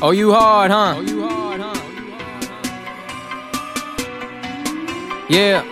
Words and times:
Oh, 0.00 0.06
oh, 0.06 0.08
oh, 0.08 0.10
you 0.12 0.32
hard, 0.32 0.70
huh? 0.70 1.02
Yeah. 5.28 5.64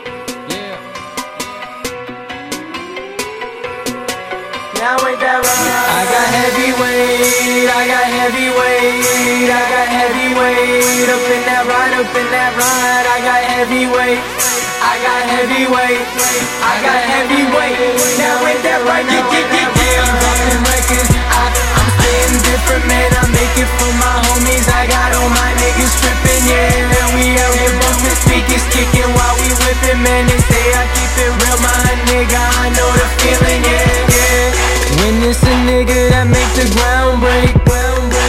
Now 4.83 4.99
ain't 5.07 5.21
that 5.23 5.39
right? 5.39 5.87
I 5.95 6.03
got 6.11 6.29
heavyweight, 6.35 7.71
I 7.71 7.87
got 7.87 8.07
heavyweight, 8.11 9.47
I 9.47 9.63
got 9.71 9.89
heavyweight 9.95 11.07
Up 11.07 11.27
in 11.31 11.43
that 11.47 11.63
ride, 11.71 11.95
up 11.95 12.11
in 12.11 12.27
that 12.35 12.53
ride 12.59 13.07
I 13.07 13.19
got 13.23 13.43
heavyweight, 13.47 14.19
I 14.83 14.95
got 15.07 15.23
heavyweight, 15.31 16.03
I 16.67 16.75
got 16.83 16.96
man 29.95 30.27
They 30.27 30.41
say 30.51 30.65
I 30.75 30.83
keep 30.99 31.13
it 31.23 31.33
real, 31.39 31.59
my 31.63 31.79
nigga, 32.11 32.43
I 32.65 32.67
know 32.75 32.91
the 32.99 33.07
feeling, 33.23 33.63
yeah, 33.63 34.11
yeah. 34.11 34.47
When 34.99 35.15
it's 35.23 35.43
a 35.47 35.55
nigga 35.69 36.11
that 36.11 36.27
make 36.27 36.51
the 36.59 36.67
ground 36.75 37.23
break 37.23 37.55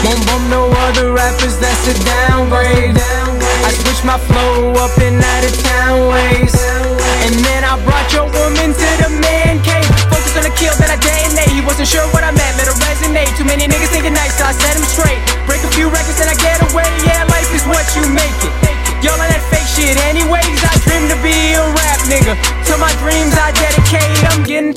Won't 0.06 0.22
bump 0.30 0.46
no 0.54 0.70
other 0.86 1.10
rappers, 1.16 1.58
that's 1.58 1.90
a 1.90 1.96
downgrade. 2.06 2.94
I 3.66 3.70
switch 3.74 4.06
my 4.06 4.22
flow 4.30 4.78
up 4.78 4.94
and 5.02 5.18
out 5.18 5.44
of 5.44 5.54
town 5.66 6.08
ways. 6.14 6.54
And 7.26 7.34
then 7.42 7.66
I 7.66 7.82
brought 7.82 8.08
your 8.14 8.30
woman 8.30 8.78
to 8.78 8.90
the 9.02 9.10
man 9.18 9.58
cave. 9.66 9.90
Focus 10.14 10.38
on 10.38 10.44
the 10.46 10.54
kill 10.54 10.76
that 10.78 10.94
I 10.94 10.98
detonate 11.02 11.52
He 11.52 11.66
wasn't 11.66 11.90
sure 11.90 12.06
what 12.14 12.24
I 12.24 12.32
meant, 12.32 12.54
let 12.62 12.70
it 12.70 12.78
resonate. 12.86 13.34
Too 13.36 13.44
many 13.44 13.66
niggas 13.66 13.90
thinking 13.90 14.14
nice, 14.14 14.38
so 14.38 14.46
I 14.46 14.54
set 14.54 14.78
him 14.78 14.86
straight 14.86 15.37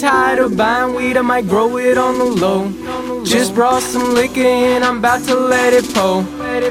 tired 0.00 0.38
of 0.38 0.56
buying 0.56 0.94
weed 0.94 1.18
I 1.18 1.20
might 1.20 1.46
grow 1.46 1.76
it 1.76 1.98
on 1.98 2.18
the 2.18 2.24
low. 2.24 2.72
Just 3.22 3.54
brought 3.54 3.82
some 3.82 4.14
liquor 4.14 4.40
in 4.40 4.82
I'm 4.82 4.98
about 4.98 5.22
to 5.28 5.34
let 5.34 5.74
it 5.74 5.84
pour. 5.92 6.24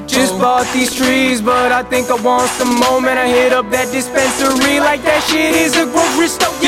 Just 0.07 0.33
bought 0.39 0.67
these 0.73 0.93
trees 0.93 1.41
But 1.41 1.71
I 1.71 1.83
think 1.83 2.09
I 2.09 2.21
want 2.21 2.49
some 2.49 2.73
more. 2.75 2.99
Man 3.01 3.17
I 3.17 3.27
hit 3.27 3.53
up 3.53 3.69
that 3.69 3.91
dispensary 3.91 4.79
Like 4.79 5.03
that 5.03 5.23
shit 5.29 5.55
is 5.55 5.77
a 5.77 5.85
grocery 5.85 6.27
store 6.27 6.58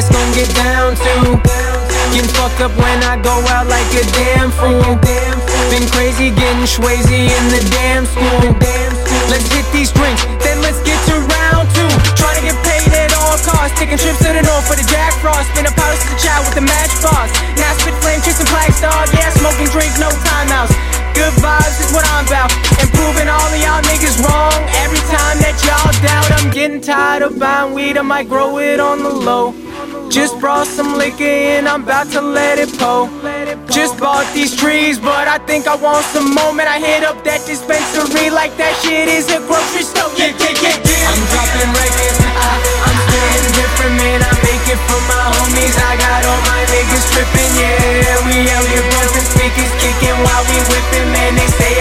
that's 0.00 0.16
gon' 0.16 0.32
get 0.32 0.48
down 0.56 0.96
to. 0.96 1.36
Getting 2.16 2.32
fucked 2.32 2.64
up 2.64 2.72
when 2.80 3.04
I 3.04 3.20
go 3.20 3.36
out 3.52 3.68
like 3.68 3.84
a 3.92 4.00
damn 4.16 4.48
fool. 4.48 4.96
Been 5.68 5.84
crazy 5.92 6.32
getting 6.32 6.64
Schwazy 6.64 7.28
in 7.28 7.44
the 7.52 7.60
damn 7.68 8.08
school. 8.08 8.48
Let's 9.28 9.44
hit 9.52 9.68
these 9.76 9.92
drinks, 9.92 10.24
then 10.40 10.56
let's 10.64 10.80
get 10.88 10.96
to 11.12 11.20
round 11.20 11.68
two. 11.76 11.92
Trying 12.16 12.40
to 12.40 12.44
get 12.48 12.56
paid 12.64 12.88
at 12.96 13.12
all 13.12 13.36
costs. 13.44 13.76
Taking 13.76 14.00
trips 14.00 14.24
to 14.24 14.32
the 14.32 14.40
north 14.40 14.64
for 14.64 14.72
the 14.72 14.88
Jack 14.88 15.12
Frost. 15.20 15.52
Spin 15.52 15.68
a 15.68 15.72
powder 15.76 16.00
to 16.00 16.08
the 16.08 16.16
child 16.16 16.48
with 16.48 16.56
the 16.56 16.64
matchbox. 16.64 17.36
Now 17.60 17.76
spit 17.76 17.92
flame, 18.00 18.24
chasing 18.24 18.48
flags, 18.48 18.80
dog. 18.80 19.04
Yeah, 19.12 19.28
smoking 19.36 19.68
drink, 19.68 19.92
no 20.00 20.08
timeouts. 20.24 20.72
Good 21.12 21.36
vibes 21.44 21.76
is 21.76 21.92
what 21.92 22.08
I'm 22.16 22.24
about. 22.24 22.48
Improving 22.80 23.28
all 23.28 23.52
of 23.52 23.60
y'all 23.60 23.84
niggas 23.84 24.16
wrong. 24.24 24.56
Every 24.80 25.02
time 25.12 25.36
that 25.44 25.60
y'all 25.60 25.92
doubt 26.00 26.28
I'm 26.40 26.48
getting 26.48 26.80
tired 26.80 27.20
of 27.20 27.36
buying 27.36 27.76
weed. 27.76 28.00
I 28.00 28.02
might 28.02 28.32
grow 28.32 28.56
it 28.56 28.80
on 28.80 29.04
the 29.04 29.12
low 29.12 29.52
just 30.10 30.40
brought 30.40 30.66
some 30.66 30.98
liquor 30.98 31.22
and 31.22 31.68
I'm 31.68 31.84
about 31.84 32.10
to 32.18 32.20
let 32.20 32.58
it 32.58 32.68
pour. 32.74 33.06
Just 33.70 33.94
bought 33.98 34.26
these 34.34 34.50
trees, 34.50 34.98
but 34.98 35.30
I 35.30 35.38
think 35.46 35.70
I 35.70 35.76
want 35.78 36.04
some 36.10 36.34
more. 36.34 36.52
Man, 36.52 36.66
I 36.66 36.82
hit 36.82 37.06
up 37.06 37.22
that 37.22 37.46
dispensary 37.46 38.26
like 38.28 38.50
that 38.58 38.74
shit 38.82 39.06
is 39.06 39.30
a 39.30 39.38
grocery 39.46 39.86
store. 39.86 40.10
Yeah, 40.18 40.34
yeah, 40.34 40.50
yeah, 40.58 40.74
yeah. 40.82 41.10
I'm 41.14 41.22
dropping 41.30 41.70
records, 41.70 42.18
I, 42.26 42.50
I'm 42.58 42.98
spitting 43.06 43.50
different, 43.54 43.94
man. 44.02 44.18
I 44.26 44.32
make 44.42 44.66
it 44.66 44.80
for 44.90 45.00
my 45.06 45.24
homies. 45.38 45.78
I 45.78 45.94
got 45.94 46.26
all 46.26 46.42
my 46.42 46.62
niggas 46.74 47.06
tripping, 47.14 47.52
yeah. 47.54 48.26
We 48.26 48.50
out 48.50 48.66
here 48.66 48.86
bumping 48.90 49.26
speakers, 49.30 49.72
kicking 49.78 50.18
while 50.26 50.42
we 50.50 50.58
whipping, 50.74 51.08
man. 51.14 51.38
They 51.38 51.48
say 51.54 51.78